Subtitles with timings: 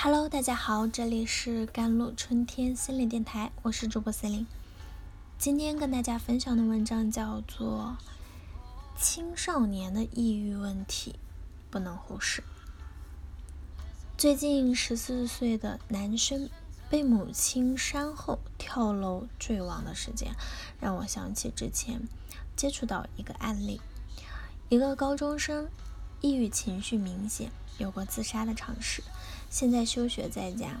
[0.00, 4.46] Hello，大家好，这里是甘露春天心理电台，我是主播森林。
[5.40, 7.96] 今天跟大家分享的文章叫做
[9.02, 11.16] 《青少年的抑郁问题
[11.68, 12.42] 不能忽视》。
[14.16, 16.48] 最近十四岁的男生
[16.88, 20.36] 被母亲扇后跳楼坠亡的事件，
[20.78, 22.02] 让我想起之前
[22.54, 23.80] 接触到一个案例，
[24.68, 25.68] 一个高中生
[26.20, 29.02] 抑郁情绪明显，有过自杀的尝试。
[29.50, 30.80] 现在休学在家，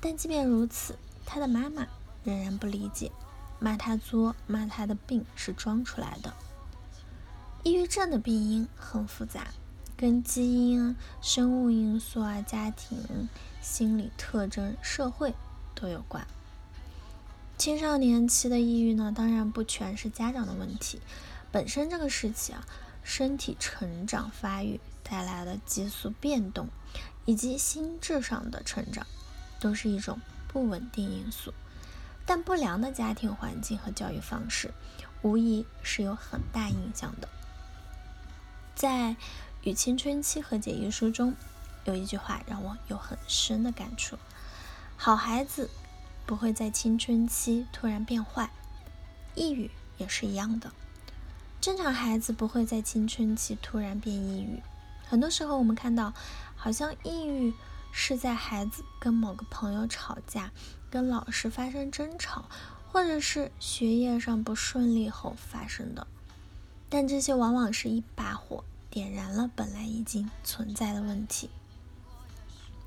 [0.00, 1.86] 但即便如此，他的妈妈
[2.24, 3.10] 仍然不理解，
[3.58, 6.34] 骂他作，骂他的病是装出来的。
[7.64, 9.48] 抑郁症的病因很复杂，
[9.96, 13.28] 跟基因啊、生物因素啊、家庭、
[13.60, 15.34] 心理特征、社会
[15.74, 16.26] 都有关。
[17.58, 21.00] 青少年期的抑郁呢，当然不全是家长的问题，
[21.50, 22.64] 本身这个时期啊，
[23.02, 26.68] 身体成长发育带来的激素变动。
[27.28, 29.06] 以及心智上的成长，
[29.60, 30.18] 都是一种
[30.50, 31.52] 不稳定因素。
[32.24, 34.72] 但不良的家庭环境和教育方式，
[35.20, 37.28] 无疑是有很大影响的。
[38.74, 39.10] 在
[39.62, 41.34] 《与青春期和解》一书中，
[41.84, 44.16] 有一句话让我有很深的感触：
[44.96, 45.68] 好孩子
[46.24, 48.48] 不会在青春期突然变坏，
[49.34, 50.72] 抑郁也是一样的。
[51.60, 54.62] 正常孩子不会在青春期突然变抑郁。
[55.08, 56.12] 很多时候，我们看到。
[56.60, 57.54] 好像抑郁
[57.92, 60.50] 是在孩子跟某个朋友吵架、
[60.90, 62.46] 跟老师发生争吵，
[62.90, 66.04] 或者是学业上不顺利后发生的。
[66.88, 71.48] 但这些往往是一把火点燃了本来已经存在的问题。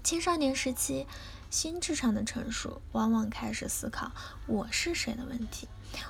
[0.03, 1.07] 青少年时期，
[1.49, 4.11] 心智上的成熟，往往开始思考
[4.47, 5.69] “我是谁”的问题。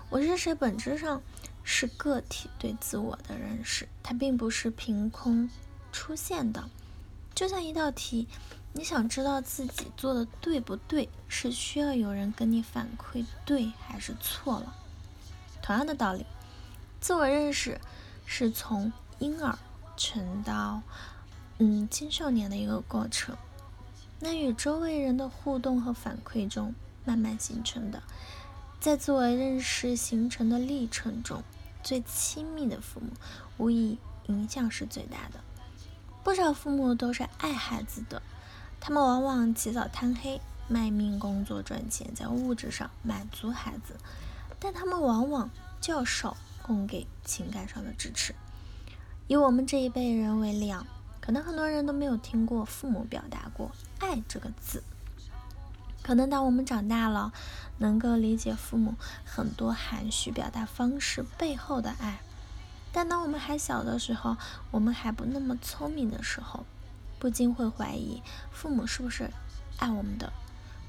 [0.10, 1.22] 我是谁，本质上
[1.64, 5.48] 是个体对自我的认识，它并不是凭空
[5.92, 6.70] 出现的。
[7.34, 8.28] 就像一道题，
[8.74, 14.76] 你想知道自己做的对不对，是需要有人跟你反馈对还是错了。
[15.62, 16.26] 同样的道理，
[17.00, 17.80] 自我认识
[18.26, 19.58] 是从婴儿
[19.96, 20.82] 成到
[21.60, 23.38] 嗯青少年的一个过程，
[24.20, 26.76] 那与周围人的互动和反馈中
[27.06, 28.04] 慢慢形成的，
[28.80, 31.44] 在自我认识形成的历程中，
[31.82, 33.08] 最亲密的父母
[33.58, 33.98] 无疑
[34.28, 35.40] 影响是最大的。
[36.24, 38.22] 不少父母都是爱孩子的，
[38.80, 43.96] 他们往往起早贪黑，卖命工作赚钱，在物质上满足孩子，
[44.60, 45.50] 但他们往往
[45.80, 48.36] 较少供给情感上的支持。
[49.28, 50.74] 以我们这一辈人为例，
[51.20, 54.84] 可能很多人都没有听过父母表达过“爱”这个字。
[56.04, 57.32] 可能当我们长大了，
[57.78, 62.20] 能够理解父母很多含蓄表达方式背后的爱。
[62.94, 64.36] 但当我们还小的时候，
[64.70, 66.66] 我们还不那么聪明的时候，
[67.20, 68.22] 不禁会怀疑
[68.52, 69.32] 父母是不是
[69.78, 70.34] 爱我们的，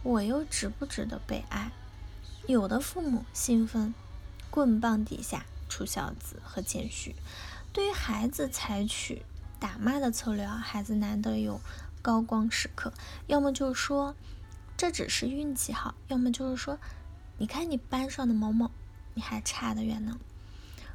[0.02, 1.70] 我又值不值得被爱？
[2.48, 3.94] 有的父母兴奋，
[4.50, 7.14] 棍棒底下出孝子和谦虚，
[7.72, 9.22] 对于孩子采取
[9.60, 11.60] 打骂的策略，孩子难得有
[12.02, 12.92] 高光时刻，
[13.28, 14.16] 要么就说
[14.76, 16.78] 这只是运气好，要么就是说
[17.38, 18.72] 你看你班上的某某，
[19.14, 20.19] 你还差得远呢。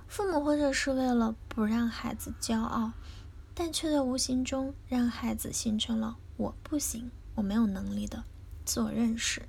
[0.07, 2.93] 父母或者是为了不让孩子骄傲，
[3.53, 8.23] 但却在无形中让孩子形成了“我不行，我没有能力”的
[8.65, 9.43] 自我认识。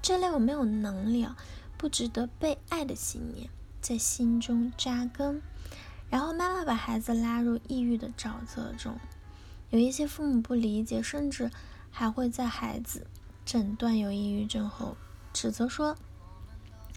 [0.00, 1.36] 这类我没有能力啊，
[1.76, 5.42] 不值得被爱的信念在心中扎根，
[6.08, 8.98] 然后慢慢把孩子拉入抑郁的沼泽中。
[9.70, 11.50] 有一些父母不理解，甚至
[11.90, 13.06] 还会在孩子
[13.44, 14.96] 诊断有抑郁症后
[15.32, 15.96] 指责说。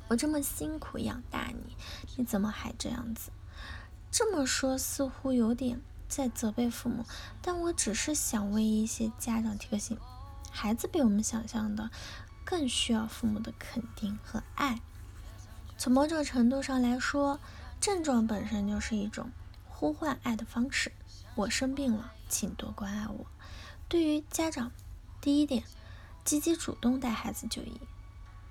[0.08, 1.76] 我这么辛苦养大你，
[2.16, 3.32] 你怎么还这样子？
[4.12, 7.06] 这么说似乎有点在责备父母，
[7.42, 9.98] 但我只是想为一些家长提个醒：
[10.52, 11.90] 孩子比我们想象的
[12.44, 14.80] 更需要父母的肯定和爱。
[15.78, 17.40] 从某种程度上来说，
[17.82, 19.32] 症状本身就是一种
[19.68, 20.92] 呼唤爱的方式。
[21.34, 23.26] 我生病了，请多关爱我。
[23.90, 24.72] 对于家长，
[25.20, 25.64] 第一点，
[26.24, 27.82] 积极主动带孩子就医。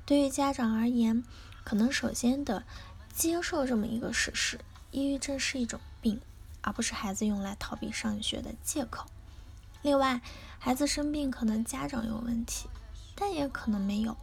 [0.07, 1.25] 对于家长而言，
[1.65, 2.65] 可能首先的
[3.15, 4.61] 接受这么一个事实：
[4.91, 6.21] 抑郁症是一种病，
[6.61, 9.07] 而不是孩子用来逃避上学的借口。
[9.81, 10.21] 另外，
[10.59, 12.69] 孩子生病可能家长有问题，
[13.15, 14.17] 但也可能没有。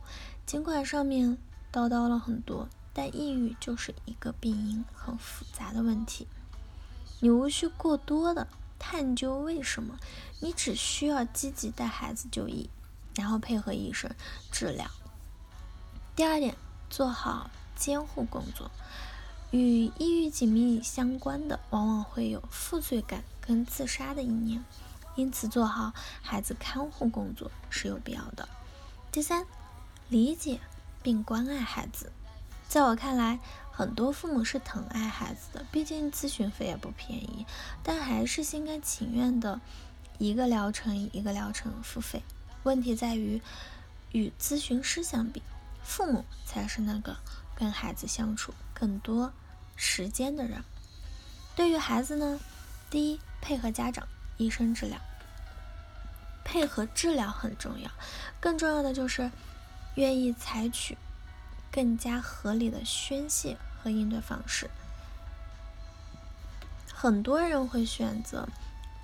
[0.46, 1.38] 尽管上面
[1.72, 6.28] 叨叨了很多，但抑郁就是一个病因很复杂的问题。
[7.22, 8.48] 你无需过多的
[8.78, 9.98] 探究为什么，
[10.42, 12.70] 你只需要积极带孩子就医，
[13.16, 14.12] 然后配合医生
[14.52, 14.90] 治疗。
[16.14, 16.58] 第二点，
[16.90, 18.70] 做好监护工作。
[19.52, 24.64] 与抑郁紧密相关的，往往会有负罪感跟自杀的意念。
[25.16, 28.48] 因此做好孩子看护工作是有必要的。
[29.12, 29.46] 第三，
[30.10, 30.60] 理解
[31.02, 32.12] 并关爱孩子。
[32.68, 33.40] 在我看来，
[33.72, 37.46] 很多父母是疼爱孩子的，毕竟咨询费也不便宜，
[37.84, 39.60] 但还是心甘情愿的，
[40.18, 42.24] 一个疗程一个疗程付费。
[42.64, 43.42] 问题在于，
[44.14, 45.42] 与咨询师相比，
[45.84, 47.16] 父母才是那个
[47.56, 49.32] 跟孩子相处更多
[49.76, 50.64] 时间的人。
[51.56, 52.40] 对于孩子呢，
[52.90, 54.08] 第一，配合家长、
[54.38, 55.00] 医生治疗，
[56.44, 57.90] 配合治疗很重要，
[58.40, 59.32] 更重要的就是
[59.96, 60.98] 愿意采取。
[61.74, 64.70] 更加合理的宣泄和应对方式，
[66.94, 68.46] 很多人会选择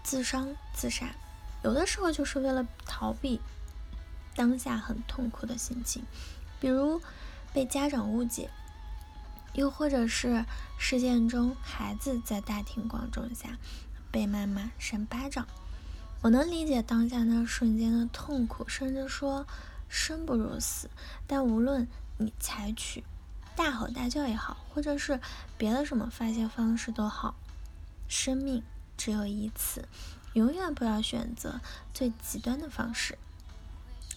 [0.04, 1.16] 自伤自杀，
[1.64, 3.40] 有的时候就是为了逃避
[4.36, 6.04] 当下很痛苦的心情，
[6.60, 7.02] 比如
[7.54, 8.50] 被家长误解，
[9.54, 10.46] 又或者是
[10.78, 13.58] 事件中孩子在大庭广众下
[14.12, 15.48] 被妈妈扇巴掌。
[16.22, 19.46] 我能理解当下那瞬间的痛苦，甚至说
[19.88, 20.90] 生不如死，
[21.26, 21.88] 但无论。
[22.20, 23.04] 你采取
[23.56, 25.20] 大吼大叫也好，或者是
[25.56, 27.36] 别的什么发泄方式都好，
[28.08, 28.64] 生命
[28.98, 29.88] 只有一次，
[30.34, 31.62] 永远不要选择
[31.94, 33.20] 最极端的方式。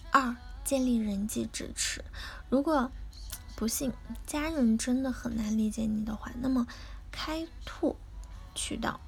[0.09, 2.03] 二、建立人际支持。
[2.49, 2.91] 如果
[3.55, 3.93] 不幸
[4.25, 6.67] 家人真的很难理解你的话，那么
[7.11, 7.95] 开拓
[8.55, 8.99] 渠道，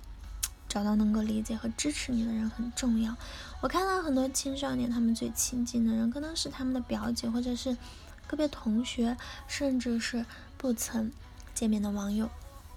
[0.67, 3.15] 找到能够理解和支持你的人很重要。
[3.61, 7.77] 我看到很多青少年，他们最亲近的人可能是他们的表姐，或者是。
[8.25, 9.17] 个别同学，
[9.49, 10.25] 甚至是
[10.57, 11.11] 不曾
[11.53, 12.29] 见面的网友，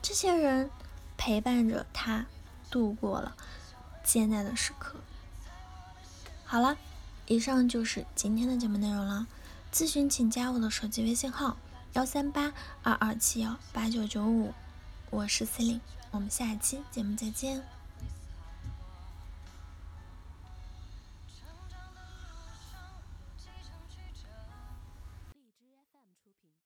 [0.02, 0.69] 这些人
[1.17, 2.26] 陪伴着他
[2.69, 3.37] 度过了
[4.02, 4.96] 艰难的时刻。
[6.44, 6.76] 好了，
[7.26, 9.26] 以上就是今天的节目内容了。
[9.73, 11.56] 咨询请加我的手机微信号：
[11.94, 12.52] 幺三八
[12.82, 14.55] 二二七幺八九九五，
[15.11, 15.81] 我是司令，
[16.12, 17.75] 我们下期节目再见。